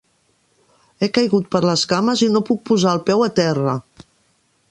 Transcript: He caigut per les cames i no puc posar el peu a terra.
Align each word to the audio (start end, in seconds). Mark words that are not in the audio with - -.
He 1.01 1.09
caigut 1.17 1.51
per 1.55 1.61
les 1.65 1.83
cames 1.91 2.25
i 2.27 2.31
no 2.37 2.43
puc 2.49 2.63
posar 2.71 2.97
el 2.97 3.05
peu 3.11 3.21
a 3.29 3.31
terra. 3.43 3.79